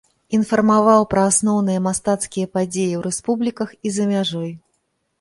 [0.35, 4.51] Інфармаваў пра асноўныя мастацкія падзеі ў рэспубліках і за мяжой.